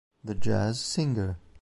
The 0.23 0.33
Jazz 0.33 0.79
Singer 0.79 1.37